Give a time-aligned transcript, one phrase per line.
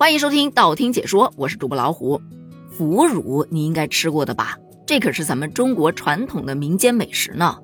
[0.00, 2.22] 欢迎收听道听解说，我是主播老虎。
[2.70, 4.56] 腐乳你应该吃过的吧？
[4.86, 7.58] 这可是咱们中国传统的民间美食呢。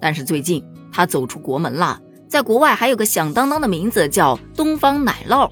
[0.00, 5.50] 但是最近它走出国门了，在国外还有个响当当的名字叫东方奶酪，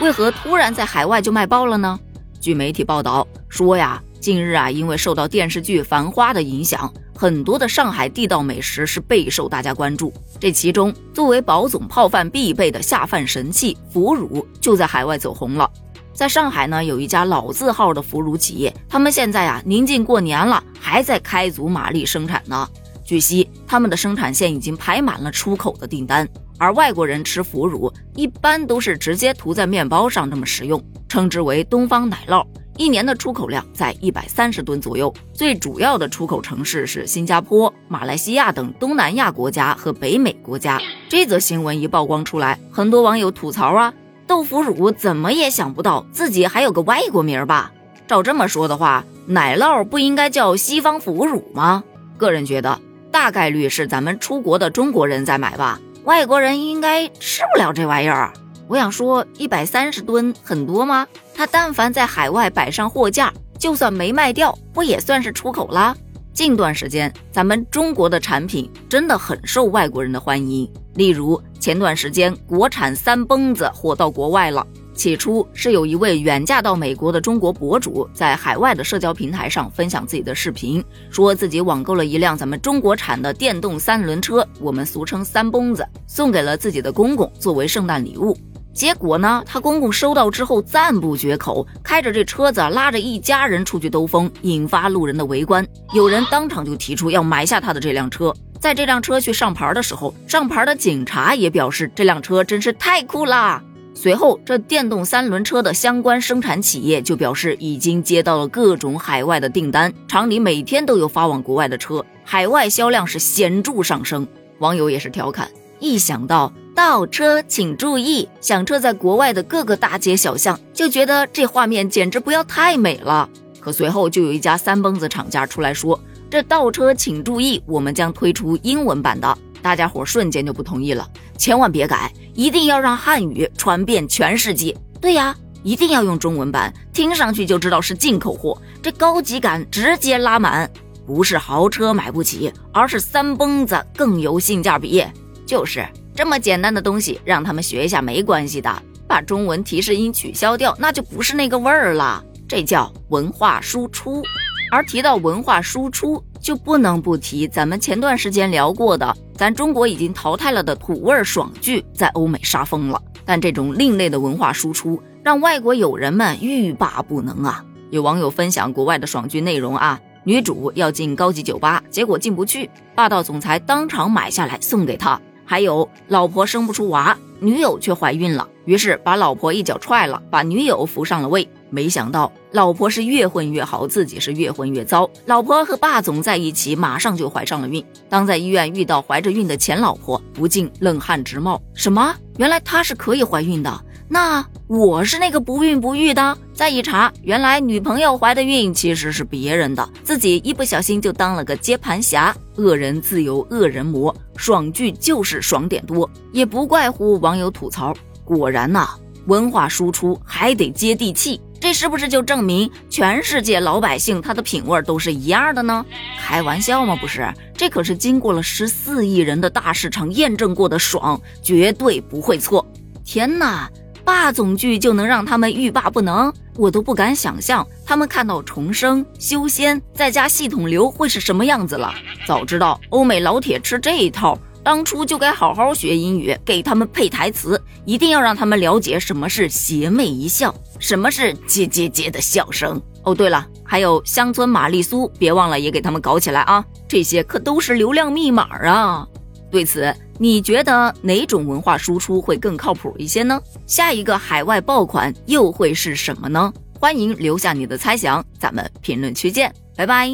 [0.00, 1.98] 为何突然在海外就卖爆了呢？
[2.40, 6.94] 据媒体报道说呀，近日啊，因为受到电视剧《繁花》的影响。
[7.22, 15.70] 很多的上海地道美食是备受大家关注，这其中作为宝总泡饭必备的下饭神器腐乳就在海外走红了。
[16.12, 22.68] 在上海呢，有一家老字号的腐乳企业，他们现在啊临近过年了，还在开足马力生产呢。
[23.04, 32.44] 据悉，他们的生产线已经排满了出口的订单，而外国人吃腐乳一般都是直接涂在面包上这么食用，称之为东方奶酪。
[32.78, 40.80] 一年的出口量在一百三十吨左右，最主要的出口城市是新加坡、马来西亚等东南亚国家和北美国家。
[41.08, 43.92] 这则新闻一曝光出来，很多网友吐槽啊，
[44.26, 47.70] 豆腐乳怎么也想不到自己还有个外国名吧？
[48.06, 51.84] 照这么说的话，奶酪不应该叫西方腐乳吗？
[52.16, 58.32] 个人觉得，大概率是咱们出国的中国人在买吧，外国人应该吃不了这玩意儿。
[58.72, 61.06] 我想说，一百三十吨很多吗？
[61.34, 65.94] 他但凡在海外摆上货架，就算没卖掉，不也算是出口啦？
[66.32, 70.66] 近段时间，咱们中国的产品真的很受外国人的欢迎。
[70.94, 74.66] 例如前段时间，国产三蹦子火到国外了。
[74.94, 88.34] 起初是有一位远嫁到美国的中国博主，在海外的社交平台上分享自己的视频，说自己网购了一辆咱们中国产的电动三轮车，我们俗称三蹦子，送给了自己的公公作为圣诞礼物。
[88.72, 95.66] 结果呢，他公公收到之后赞不绝口，开着这车子拉着一家人出去兜风，引发路人的围观。
[95.92, 98.34] 有人当场就提出要买下他的这辆车。
[98.58, 103.62] 在这辆车去上牌的时候，上牌的警察也表示这辆车真是太酷啦。
[103.94, 114.26] 随后，这电动三轮车的相关生产企业就表示已经接到了各种海外的订单，厂里每天都有发往国外的车，海外销量是显著上升。
[114.60, 115.50] 网友也是调侃。
[115.78, 123.28] 一想到倒车请注意，响彻在国外的各个大街小巷，就觉得这画面简直不要太美了。
[123.60, 125.98] 可随后就有一家三蹦子厂家出来说，
[126.30, 129.36] 这倒车请注意，我们将推出英文版的。
[129.60, 134.76] 大家伙瞬间就不同意了，千万别改，一定要让汉语传遍全世界。
[135.00, 140.68] 对呀，一定要用中文版，听上去就知道是进口货，这高级感直接拉满。
[141.06, 145.04] 不是豪车买不起，而是三蹦子更有性价比。
[145.44, 148.82] 就是这么简单的东西，让他们学一下没关系的。
[149.06, 152.24] 把中文提示音取消掉，那就不是那个味儿了。
[152.48, 154.22] 这叫文化输出。
[154.70, 162.98] 而提到文化输出，就不能不提咱们前段时间聊过的，咱中国已经淘汰了的土味爽剧，在欧美杀疯了。
[163.26, 167.62] 但这种另类的文化输出，让外国友人们欲罢不能啊！
[167.90, 175.20] 有网友分享国外的爽剧内容啊，女主要进高级酒吧，结果进不去，霸道总裁当场买下来送给她。
[175.52, 181.46] 还有老婆生不出娃，女友却怀孕了，于是把老婆一脚踹了，把女友扶上了位。
[181.68, 185.10] 没想到老婆是越混越好，自己是越混越糟。
[185.26, 187.84] 老婆和霸总在一起，马上就怀上了孕。
[188.08, 191.60] 当在医院遇到怀着孕的前老婆，不禁冷汗直冒。
[191.74, 192.14] 什么？
[192.38, 193.84] 原来她是可以怀孕的？
[194.08, 196.38] 那我是那个不孕不育的？
[196.62, 202.32] 再一查，原来女朋友怀的孕其实是别人的，自己一不小心就当了个接盘侠。
[202.54, 207.92] 恶人自有恶人磨，爽剧就是爽点多，也不怪乎网友吐槽。
[208.24, 208.90] 果然呐，
[209.26, 215.84] 文化输出还得接地气，这是不是就证明全世界老百姓他的品味都是一样的呢？
[216.20, 216.94] 开玩笑吗？
[216.94, 222.64] 不是，这可是经过了十四亿人的大市场验证过的爽，绝对不会错。
[223.04, 223.68] 天哪！
[224.04, 231.92] 霸总剧就能让他们欲罢不能，我都不敢想象他们看到重生、修仙再加系统流会是什么样子了。
[232.26, 242.80] 早知道欧美老铁吃这一套，当初就该好好学英语，给他们配台词，一定要让他们了解什么是邪魅一笑，什么是接接接的笑声。
[243.04, 246.64] 哦，对了，还有乡村玛丽苏，别忘了也给他们搞起来啊！
[246.86, 249.06] 这些可都是流量密码啊。
[249.52, 249.94] 对此。
[250.18, 253.40] 你觉得哪种文化输出会更靠谱一些呢？
[253.66, 256.52] 下一个海外爆款又会是什么呢？
[256.78, 260.08] 欢迎留下你的猜想，咱们评论区见，拜拜。